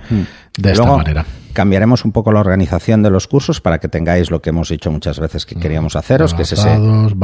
de 0.59 0.73
esta 0.73 0.97
manera. 0.97 1.25
Cambiaremos 1.52 2.04
un 2.04 2.11
poco 2.11 2.33
la 2.33 2.40
organización 2.40 3.04
de 3.04 3.11
los 3.11 3.28
cursos 3.28 3.61
para 3.61 3.78
que 3.78 3.88
tengáis 3.88 4.33
lo 4.33 4.42
que 4.42 4.50
hemos 4.50 4.68
dicho 4.68 4.90
muchas 4.90 5.21
veces 5.21 5.47
que 5.47 5.54
queríamos 5.54 5.94
haceros, 5.94 6.35
que 6.35 6.42
es 6.42 6.52
ese, 6.52 6.76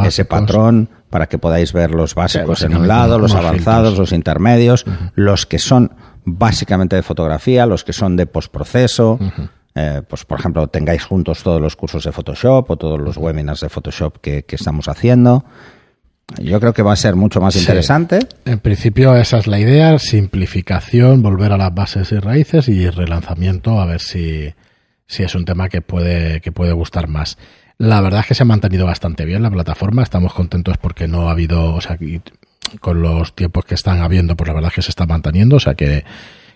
ese 0.05 0.25
patrón 0.25 0.89
para 1.09 1.29
que 1.29 1.39
podáis 1.39 1.73
ver 1.73 1.91
los 1.91 2.15
básicos 2.15 2.63
en 2.63 2.77
un 2.77 2.87
lado, 2.87 3.19
los 3.19 3.35
avanzados, 3.35 3.99
los 3.99 4.13
intermedios, 4.13 4.85
los 5.17 5.47
que 5.47 5.59
son 5.59 5.93
básicamente 6.25 6.95
de 6.95 7.03
fotografía, 7.03 7.67
los 7.67 7.83
que 7.83 7.93
son 7.93 8.17
de 8.17 8.27
postproceso. 8.27 9.19
Eh, 9.81 10.03
pues 10.07 10.25
por 10.25 10.39
ejemplo, 10.39 10.67
tengáis 10.69 11.05
juntos 11.05 11.43
todos 11.43 11.61
los 11.61 11.75
cursos 11.75 12.05
de 12.05 12.13
Photoshop 12.13 12.71
o 12.71 12.77
todos 12.77 13.01
los 13.01 13.17
webinars 13.17 13.61
de 13.61 13.69
Photoshop 13.71 14.19
que, 14.21 14.45
estamos 14.51 14.89
haciendo. 14.89 15.45
Yo 16.39 16.61
creo 16.61 16.73
que 16.73 16.83
va 16.83 16.93
a 16.93 16.97
ser 16.97 17.17
mucho 17.17 17.41
más 17.41 17.57
interesante. 17.57 18.21
En 18.45 18.59
principio 18.59 19.17
esa 19.17 19.39
es 19.39 19.47
la 19.47 19.59
idea, 19.59 19.99
simplificación, 19.99 21.23
volver 21.23 21.53
a 21.53 21.57
las 21.57 21.75
bases 21.75 22.13
y 22.13 22.19
raíces 22.19 22.69
y 22.69 22.89
relanzamiento 22.89 23.81
a 23.81 23.87
ver 23.87 24.01
si, 24.01 24.53
si 25.07 25.23
es 25.23 25.35
un 25.35 25.45
tema 25.45 25.69
que 25.69 25.81
puede, 25.81 26.41
que 26.41 26.53
puede 26.53 26.73
gustar 26.73 27.09
más. 27.09 27.39
La 27.79 28.01
verdad 28.03 28.21
es 28.21 28.27
que 28.27 28.35
se 28.35 28.43
ha 28.43 28.47
mantenido 28.47 28.87
bastante 28.87 29.25
bien 29.25 29.43
la 29.43 29.51
plataforma, 29.51 30.03
estamos 30.03 30.35
contentos 30.35 30.77
porque 30.77 31.09
no 31.09 31.29
ha 31.29 31.33
habido, 31.33 31.75
o 31.75 31.81
sea, 31.81 31.99
con 32.81 33.01
los 33.01 33.35
tiempos 33.35 33.65
que 33.65 33.75
están 33.75 34.03
habiendo, 34.03 34.37
pues 34.37 34.47
la 34.49 34.55
verdad 34.55 34.69
es 34.69 34.75
que 34.75 34.83
se 34.83 34.91
está 34.91 35.07
manteniendo, 35.07 35.57
o 35.57 35.61
sea 35.61 35.75
que 35.75 36.05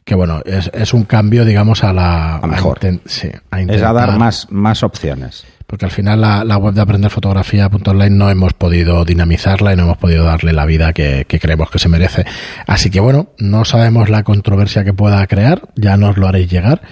que 0.05 0.15
bueno, 0.15 0.43
es, 0.45 0.71
es 0.75 0.93
un 0.95 1.05
cambio, 1.05 1.45
digamos, 1.45 1.83
a 1.83 1.93
la... 1.93 2.37
A 2.37 2.47
mejor. 2.47 2.79
sí, 3.07 3.29
a 3.51 3.61
Es 3.63 3.83
a 3.83 3.93
dar 3.93 4.09
intentar- 4.11 4.19
más, 4.19 4.47
más 4.51 4.83
opciones. 4.83 5.45
Porque 5.67 5.87
al 5.87 5.91
final 5.91 6.21
la, 6.21 6.45
la 6.45 6.59
web 6.59 6.75
de 6.75 6.83
aprenderfotografía.online 6.83 8.11
no 8.11 8.29
hemos 8.31 8.53
podido 8.53 9.05
dinamizarla 9.07 9.73
y 9.73 9.77
no 9.77 9.85
hemos 9.85 9.97
podido 9.97 10.25
darle 10.25 10.53
la 10.53 10.67
vida 10.67 10.93
que, 10.93 11.25
que 11.27 11.41
creemos 11.41 11.71
que 11.71 11.79
se 11.79 11.89
merece. 11.89 12.27
Así 12.67 12.91
que 12.91 13.01
bueno, 13.01 13.29
no 13.39 13.65
sabemos 13.65 14.11
la 14.11 14.23
controversia 14.25 14.85
que 14.85 14.93
pueda 14.93 15.27
crear, 15.27 15.63
ya 15.75 15.97
nos 15.97 16.19
lo 16.19 16.29
haréis 16.29 16.51
llegar. 16.51 16.83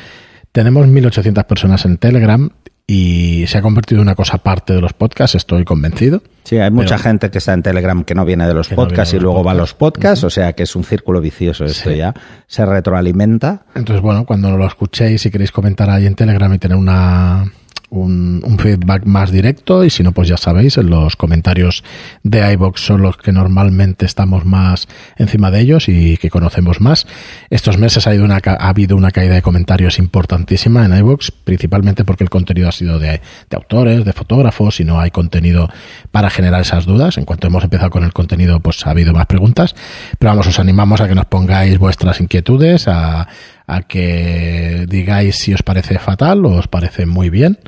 Tenemos 0.53 0.87
1800 0.87 1.45
personas 1.45 1.85
en 1.85 1.99
Telegram 1.99 2.49
y 2.87 3.45
se 3.47 3.59
ha 3.59 3.63
convertido 3.63 4.01
en 4.01 4.09
una 4.09 4.15
cosa 4.15 4.37
aparte 4.37 4.73
de 4.75 4.81
los 4.81 4.93
podcasts, 4.93 5.37
estoy 5.37 5.65
convencido. 5.65 6.23
Sí, 6.45 6.59
hay 6.59 6.71
mucha 6.71 6.97
Pero- 6.97 7.03
gente 7.03 7.31
que 7.31 7.39
está 7.39 7.53
en 7.55 7.63
Telegram 7.63 8.03
que 8.05 8.15
no 8.15 8.25
viene 8.25 8.47
de 8.47 8.55
los 8.55 8.71
no 8.71 8.77
podcasts 8.77 9.15
y 9.15 9.19
luego 9.21 9.43
va 9.45 9.53
a 9.53 9.55
los 9.55 9.75
podcasts. 9.75 10.25
o 10.25 10.31
sea 10.31 10.53
que 10.53 10.65
es 10.65 10.75
un 10.77 10.85
círculo 10.85 11.21
vicioso 11.21 11.65
esto 11.65 11.91
Sí. 11.91 11.97
ya. 11.97 12.13
Se 12.47 12.67
retroalimenta. 12.67 13.63
Entonces, 13.75 14.03
bueno, 14.03 14.25
cuando 14.27 14.57
lo 14.57 14.67
escuchéis, 14.67 15.23
si 15.23 15.31
queréis 15.31 15.53
comentar 15.53 15.89
ahí 15.91 16.07
en 16.07 16.15
Telegram 16.15 16.53
y 16.53 16.59
tener 16.59 16.77
una, 16.77 17.45
un, 17.93 18.41
un 18.45 18.59
feedback 18.59 19.05
más 19.05 19.31
directo, 19.31 19.85
y 19.85 19.91
si 19.91 20.03
no, 20.03 20.13
pues 20.13 20.27
ya 20.27 20.39
sabéis, 20.39 20.79
en 20.79 20.89
los 20.89 21.15
comentarios 21.15 21.85
de 22.23 22.53
iBox 22.55 22.81
son 22.81 23.03
los 23.03 23.19
que 23.19 23.33
normalmente 23.33 24.07
estamos 24.07 24.47
más 24.47 24.89
encima 25.17 25.51
de 25.51 25.61
ellos 25.61 25.89
y 25.89 26.17
que 26.17 26.31
conocemos 26.31 26.81
más. 26.81 27.07
Estos 27.51 27.77
meses 27.77 28.07
ha, 28.07 28.15
ido 28.15 28.25
una, 28.25 28.41
ha 28.45 28.69
habido 28.69 28.97
una 28.97 29.11
caída 29.11 29.35
de 29.35 29.43
comentarios 29.43 29.99
importantísima 29.99 30.87
en 30.87 30.97
iBox, 30.97 31.31
principalmente 31.31 32.05
porque 32.05 32.25
el 32.25 32.31
contenido 32.31 32.71
ha 32.71 32.73
sido 32.73 32.99
de, 32.99 33.21
de 33.51 33.57
autores, 33.57 34.07
de 34.07 34.13
fotógrafos, 34.15 34.81
y 34.81 34.85
no 34.85 34.99
hay 34.99 35.11
contenido 35.11 35.69
para 36.11 36.31
generar 36.31 36.63
esas 36.63 36.87
dudas. 36.87 37.19
En 37.19 37.27
cuanto 37.27 37.47
hemos 37.47 37.63
empezado 37.63 37.91
con 37.91 38.05
el 38.05 38.15
contenido, 38.15 38.61
pues 38.61 38.87
ha 38.87 38.91
habido 38.91 39.13
más 39.13 39.27
preguntas. 39.27 39.75
Pero 40.19 40.31
vamos, 40.31 40.47
os 40.47 40.59
animamos 40.59 41.03
a 41.03 41.09
que 41.09 41.15
nos 41.15 41.27
pongáis 41.27 41.79
vuestras 41.79 42.21
inquietudes, 42.23 42.89
a, 42.89 43.29
a 43.67 43.83
que 43.83 44.87
digáis 44.89 45.37
si 45.37 45.55
os 45.55 45.63
parece 45.63 45.99
fatal 45.99 46.45
o 46.47 46.57
os 46.57 46.69
parece 46.69 47.07
muy 47.07 47.31
bien, 47.31 47.59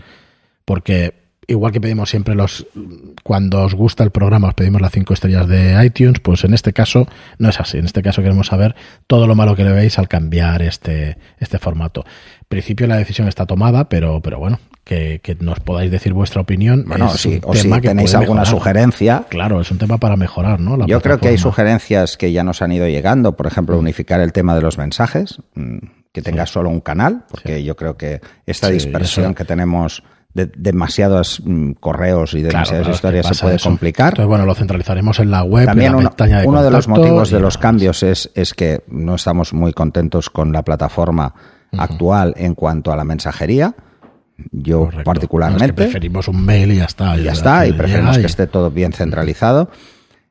porque 0.64 1.24
igual 1.46 1.72
que 1.72 1.80
pedimos 1.80 2.10
siempre 2.10 2.34
los 2.34 2.66
cuando 3.22 3.62
os 3.62 3.74
gusta 3.74 4.04
el 4.04 4.10
programa 4.10 4.48
os 4.48 4.54
pedimos 4.54 4.80
las 4.80 4.92
cinco 4.92 5.14
estrellas 5.14 5.46
de 5.48 5.84
iTunes, 5.84 6.20
pues 6.20 6.44
en 6.44 6.54
este 6.54 6.72
caso 6.72 7.06
no 7.38 7.48
es 7.48 7.60
así. 7.60 7.78
En 7.78 7.84
este 7.84 8.02
caso 8.02 8.22
queremos 8.22 8.48
saber 8.48 8.74
todo 9.06 9.26
lo 9.26 9.34
malo 9.34 9.56
que 9.56 9.64
le 9.64 9.72
veis 9.72 9.98
al 9.98 10.08
cambiar 10.08 10.62
este, 10.62 11.18
este 11.38 11.58
formato. 11.58 12.04
En 12.06 12.46
principio 12.48 12.86
la 12.86 12.96
decisión 12.96 13.28
está 13.28 13.46
tomada, 13.46 13.88
pero, 13.88 14.20
pero 14.20 14.38
bueno, 14.38 14.58
que, 14.84 15.20
que 15.22 15.34
nos 15.34 15.60
podáis 15.60 15.90
decir 15.90 16.12
vuestra 16.12 16.42
opinión. 16.42 16.84
Bueno, 16.86 17.06
es 17.12 17.20
sí, 17.20 17.40
un 17.42 17.50
o 17.50 17.54
si 17.54 17.70
que 17.70 17.80
tenéis 17.80 18.14
alguna 18.14 18.42
mejorar. 18.42 18.46
sugerencia. 18.46 19.24
Claro, 19.28 19.60
es 19.60 19.70
un 19.70 19.78
tema 19.78 19.98
para 19.98 20.16
mejorar, 20.16 20.60
¿no? 20.60 20.76
La 20.76 20.86
Yo 20.86 21.00
creo 21.00 21.18
que 21.18 21.28
hay 21.28 21.38
sugerencias 21.38 22.16
que 22.16 22.32
ya 22.32 22.44
nos 22.44 22.62
han 22.62 22.72
ido 22.72 22.86
llegando, 22.86 23.36
por 23.36 23.46
ejemplo, 23.46 23.78
unificar 23.78 24.20
el 24.20 24.32
tema 24.32 24.54
de 24.54 24.62
los 24.62 24.78
mensajes, 24.78 25.38
mm, 25.54 25.78
que 26.12 26.22
tenga 26.22 26.46
solo 26.46 26.70
un 26.70 26.80
canal, 26.80 27.24
porque 27.28 27.64
yo 27.64 27.74
creo 27.74 27.96
que 27.96 28.20
esta 28.46 28.68
dispersión 28.68 29.34
que 29.34 29.44
tenemos 29.44 30.04
de 30.34 30.46
demasiados 30.56 31.40
mm, 31.44 31.72
correos 31.80 32.34
y 32.34 32.42
demasiadas 32.42 32.82
claro, 32.82 32.94
historias 32.94 33.26
se 33.28 33.42
puede 33.42 33.56
eso. 33.56 33.68
complicar. 33.68 34.08
Entonces, 34.08 34.28
bueno, 34.28 34.44
lo 34.46 34.54
centralizaremos 34.54 35.20
en 35.20 35.30
la 35.30 35.44
web, 35.44 35.66
También 35.66 35.86
en 35.86 35.92
la 35.92 35.98
uno, 35.98 36.08
pestaña 36.10 36.40
de 36.40 36.46
uno 36.48 36.62
de 36.62 36.70
los 36.70 36.88
motivos 36.88 37.30
de 37.30 37.40
los 37.40 37.56
cambios 37.56 38.02
es, 38.02 38.30
es 38.34 38.52
que 38.52 38.82
no 38.88 39.14
estamos 39.14 39.52
muy 39.54 39.72
contentos 39.72 40.28
con 40.30 40.52
la 40.52 40.62
plataforma 40.62 41.34
actual 41.78 42.34
en 42.36 42.54
cuanto 42.54 42.92
a 42.92 42.96
la 42.96 43.04
mensajería. 43.04 43.74
Yo 44.50 44.80
Correcto. 44.80 44.94
No, 44.96 45.00
es 45.00 45.04
particularmente. 45.04 45.66
que 45.68 45.72
preferimos 45.74 46.26
un 46.26 46.44
mail 46.44 46.72
y 46.72 46.76
ya 46.78 46.84
está. 46.86 47.16
y 47.16 47.22
ya 47.22 47.32
está, 47.32 47.66
y 47.68 47.72
preferimos 47.72 48.18
y- 48.18 48.20
que 48.20 48.26
esté 48.26 48.48
todo 48.48 48.70
bien 48.72 48.92
centralizado 48.92 49.70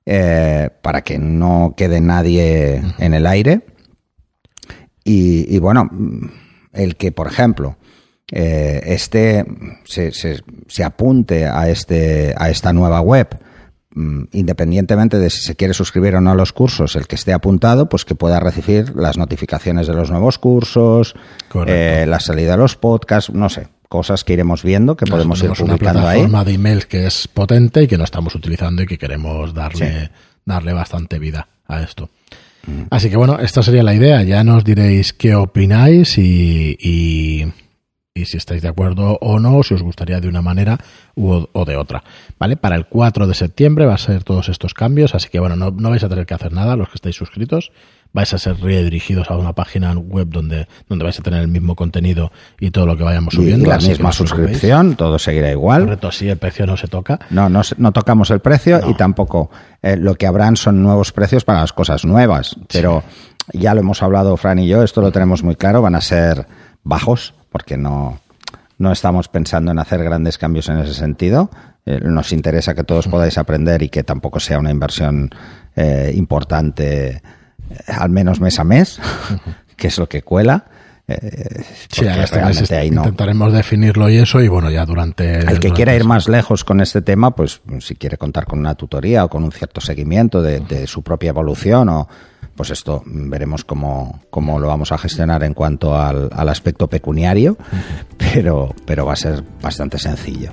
eh, 0.06 0.70
para 0.82 1.02
que 1.02 1.18
no 1.18 1.74
quede 1.78 2.02
nadie 2.02 2.84
en 2.98 3.14
el 3.14 3.26
aire. 3.26 3.66
Y, 5.06 5.46
y 5.54 5.60
bueno, 5.60 5.90
el 6.74 6.96
que, 6.98 7.12
por 7.12 7.28
ejemplo, 7.28 7.78
eh, 8.36 8.82
este 8.88 9.46
se, 9.86 10.12
se- 10.12 10.42
se 10.68 10.84
apunte 10.84 11.46
a, 11.46 11.70
este, 11.70 12.34
a 12.36 12.50
esta 12.50 12.74
nueva 12.74 13.00
web, 13.02 13.28
mm, 13.96 14.24
independientemente 14.32 15.20
de 15.20 15.30
si 15.30 15.42
se 15.42 15.56
quiere 15.56 15.74
suscribir 15.75 16.16
o 16.16 16.22
no 16.22 16.32
a 16.32 16.36
los 16.36 16.52
cursos, 16.52 16.96
el 16.96 17.06
que 17.06 17.16
esté 17.16 17.32
apuntado, 17.32 17.88
pues 17.90 18.06
que 18.06 18.16
pueda 18.16 18.40
recibir 18.40 18.96
las 18.96 19.18
notificaciones 19.18 19.86
de 19.88 19.94
los 19.94 20.10
nuevos 20.10 20.40
cursos, 20.40 21.16
eh, 21.68 22.06
la 22.08 22.20
salida 22.20 22.52
de 22.54 22.58
los 22.58 22.75
podcasts, 22.75 23.32
no 23.32 23.50
sé, 23.50 23.68
cosas 23.88 24.24
que 24.24 24.34
iremos 24.34 24.63
viendo, 24.63 24.98
que 24.98 25.06
podemos 25.06 25.40
ir 25.44 25.52
una 25.52 25.56
publicando 25.75 26.00
ahí. 26.00 26.06
plataforma 26.22 26.44
de 26.44 26.54
emails 26.54 26.86
que 26.88 27.06
es 27.06 27.28
potente 27.28 27.84
y 27.84 27.88
que 27.88 27.98
no 28.00 28.04
estamos 28.04 28.34
utilizando 28.34 28.82
y 28.82 28.88
que 28.88 28.98
queremos 28.98 29.54
darle, 29.54 30.10
darle 30.46 30.74
bastante 30.74 31.20
vida 31.20 31.48
a 31.68 31.84
esto. 31.84 32.10
Mm. 32.66 32.84
Así 32.90 33.12
que 33.12 33.18
bueno, 33.18 33.38
esta 33.40 33.62
sería 33.62 33.84
la 33.84 33.94
idea. 33.94 34.24
Ya 34.24 34.44
nos 34.44 34.63
diréis 34.63 35.13
qué 35.13 35.36
opináis 35.36 36.18
y, 36.18 36.75
y, 36.80 37.46
y 38.15 38.25
si 38.25 38.38
estáis 38.38 38.62
de 38.62 38.67
acuerdo 38.67 39.17
o 39.22 39.39
no, 39.39 39.63
si 39.63 39.74
os 39.74 39.82
gustaría 39.82 40.20
de 40.22 40.27
una 40.27 40.41
manera 40.43 40.77
u, 41.15 41.46
o 41.51 41.65
de 41.65 41.75
otra. 41.75 42.03
¿Vale? 42.38 42.58
Para 42.58 42.75
el 42.75 42.86
4 42.86 43.25
de 43.25 43.34
septiembre 43.34 43.86
va 43.88 43.96
a 43.96 43.98
ser 43.98 44.24
todos 44.24 44.50
estos 44.50 44.75
cambios, 44.75 45.15
así 45.15 45.29
que 45.29 45.39
bueno, 45.39 45.55
no, 45.55 45.72
no 45.72 45.89
vais 45.89 46.03
a 46.03 46.10
tener 46.10 46.27
que 46.27 46.36
hacer 46.36 46.53
nada 46.53 46.75
los 46.75 46.89
que 46.89 46.96
estáis 46.96 47.15
suscritos. 47.15 47.72
Vais 48.15 48.32
a 48.32 48.38
ser 48.38 48.60
redirigidos 48.60 49.32
a 49.32 49.38
una 49.38 49.53
página 49.53 49.91
web 49.93 50.27
donde, 50.29 50.67
donde 50.88 51.03
vais 51.03 51.20
a 51.20 51.24
tener 51.24 51.41
el 51.41 51.48
mismo 51.48 51.75
contenido 51.75 52.32
y 52.60 52.70
todo 52.70 52.86
lo 52.86 52.96
que 52.96 53.03
vayamos 53.03 53.34
subiendo. 53.34 53.65
y 53.65 53.70
la 53.70 53.77
misma 53.79 54.10
no 54.10 54.13
suscripción, 54.13 54.96
todo 54.96 55.17
seguirá 55.17 55.50
igual. 55.50 55.86
Correcto, 55.86 56.12
sí, 56.12 56.29
el 56.29 56.38
precio 56.38 56.67
no 56.67 56.77
se 56.77 56.88
toca. 56.88 57.20
No, 57.32 57.50
no, 57.50 57.62
no 57.77 57.91
tocamos 57.91 58.29
el 58.29 58.41
precio 58.41 58.79
No. 58.79 58.91
y 58.91 58.93
tampoco 58.93 59.50
eh, 59.82 59.98
lo 59.98 60.13
que 60.13 60.27
habrán 60.27 60.55
son 60.58 60.84
nuevos 60.84 61.12
precios 61.12 61.43
para 61.43 61.62
las 61.62 61.74
cosas 61.74 62.05
nuevas. 62.05 62.55
Pero 62.72 63.01
ya 63.53 63.74
lo 63.74 63.79
hemos 63.79 64.03
hablado 64.03 64.38
Fran 64.38 64.60
y 64.60 64.67
yo, 64.67 64.84
esto 64.84 65.01
lo 65.01 65.12
tenemos 65.12 65.41
muy 65.41 65.55
claro, 65.55 65.82
van 65.82 65.96
a 65.96 66.01
ser 66.01 66.46
bajos 66.84 67.34
porque 67.54 67.78
no, 67.78 68.20
no 68.80 68.92
estamos 68.92 69.30
pensando 69.30 69.72
en 69.72 69.80
hacer 69.80 70.04
grandes 70.04 70.38
cambios 70.38 70.68
en 70.68 70.80
ese 70.80 70.94
sentido. 70.96 71.50
Eh, 71.86 72.00
nos 72.04 72.34
interesa 72.34 72.74
que 72.74 72.84
todos 72.84 73.08
podáis 73.08 73.38
aprender 73.38 73.82
y 73.84 73.90
que 73.90 74.04
tampoco 74.04 74.40
sea 74.42 74.60
una 74.60 74.72
inversión 74.72 75.30
eh, 75.76 76.12
importante, 76.16 77.08
eh, 77.10 77.22
al 77.88 78.10
menos 78.10 78.42
mes 78.42 78.60
a 78.60 78.64
mes, 78.66 79.00
que 79.78 79.88
es 79.88 79.98
lo 79.98 80.10
que 80.10 80.24
cuela. 80.24 80.66
eh, 81.08 81.64
Sí, 81.90 82.06
este 82.08 82.76
ahí 82.76 82.90
no. 82.90 83.02
intentaremos 83.04 83.54
definirlo 83.54 84.10
y 84.10 84.18
eso, 84.18 84.42
y 84.42 84.48
bueno, 84.48 84.72
ya 84.72 84.86
durante. 84.86 85.34
El 85.36 85.40
que 85.40 85.46
durante 85.46 85.72
quiera 85.72 85.96
ir 85.96 86.06
más 86.06 86.28
lejos 86.28 86.64
con 86.64 86.82
este 86.82 87.02
tema, 87.02 87.36
pues 87.36 87.62
si 87.80 87.96
quiere 87.96 88.18
contar 88.18 88.46
con 88.46 88.60
una 88.60 88.76
tutoría 88.76 89.26
o 89.26 89.30
con 89.30 89.44
un 89.44 89.52
cierto 89.52 89.80
seguimiento 89.82 90.42
de, 90.42 90.62
de 90.62 90.88
su 90.88 91.04
propia 91.04 91.30
evolución, 91.30 91.90
o 91.90 92.08
pues 92.56 92.70
esto 92.70 93.04
veremos 93.06 93.64
cómo, 93.64 94.22
cómo 94.30 94.60
lo 94.60 94.68
vamos 94.68 94.92
a 94.92 94.98
gestionar 94.98 95.44
en 95.44 95.54
cuanto 95.54 95.98
al, 95.98 96.30
al 96.32 96.50
aspecto 96.50 96.88
pecuniario, 96.88 97.58
pero, 98.18 98.74
pero 98.86 99.06
va 99.06 99.14
a 99.14 99.18
ser 99.18 99.44
bastante 99.62 99.98
sencillo. 99.98 100.52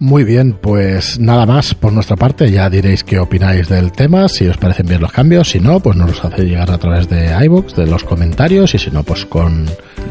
Muy 0.00 0.24
bien, 0.24 0.54
pues 0.54 1.20
nada 1.20 1.44
más 1.44 1.74
por 1.74 1.92
nuestra 1.92 2.16
parte. 2.16 2.50
Ya 2.50 2.70
diréis 2.70 3.04
qué 3.04 3.18
opináis 3.18 3.68
del 3.68 3.92
tema, 3.92 4.28
si 4.28 4.46
os 4.46 4.56
parecen 4.56 4.86
bien 4.86 5.02
los 5.02 5.12
cambios, 5.12 5.50
si 5.50 5.60
no, 5.60 5.80
pues 5.80 5.94
nos 5.94 6.08
los 6.08 6.24
hacéis 6.24 6.48
llegar 6.48 6.70
a 6.70 6.78
través 6.78 7.06
de 7.10 7.36
iBox, 7.44 7.76
de 7.76 7.86
los 7.86 8.02
comentarios, 8.02 8.74
y 8.74 8.78
si 8.78 8.90
no, 8.90 9.02
pues 9.02 9.26
con, 9.26 9.66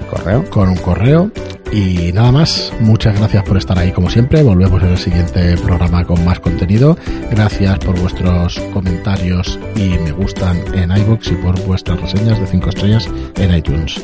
correo. 0.10 0.50
con 0.50 0.70
un 0.70 0.78
correo. 0.78 1.32
Y 1.72 2.12
nada 2.14 2.32
más, 2.32 2.74
muchas 2.80 3.18
gracias 3.18 3.44
por 3.44 3.58
estar 3.58 3.78
ahí 3.78 3.92
como 3.92 4.10
siempre. 4.10 4.42
Volvemos 4.42 4.82
en 4.82 4.90
el 4.90 4.98
siguiente 4.98 5.56
programa 5.58 6.04
con 6.04 6.24
más 6.26 6.40
contenido. 6.40 6.98
Gracias 7.30 7.78
por 7.80 8.00
vuestros 8.00 8.60
comentarios 8.74 9.60
y 9.76 9.90
me 10.00 10.12
gustan 10.12 10.58
en 10.74 10.92
iBox 10.92 11.32
y 11.32 11.36
por 11.36 11.60
vuestras 11.66 12.02
reseñas 12.02 12.40
de 12.40 12.48
5 12.48 12.70
estrellas 12.70 13.10
en 13.36 13.56
iTunes. 13.56 14.04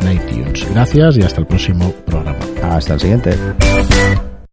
En 0.00 0.12
iTunes. 0.12 0.68
Gracias 0.70 1.16
y 1.16 1.22
hasta 1.22 1.40
el 1.40 1.46
próximo 1.46 1.92
programa. 2.04 2.38
Hasta 2.62 2.94
el 2.94 3.00
siguiente. 3.00 4.33